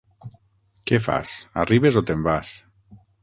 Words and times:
Què 0.91 0.99
fas, 1.07 1.35
arribes 1.65 2.01
o 2.03 2.05
te'n 2.09 2.27
vas? 2.31 2.55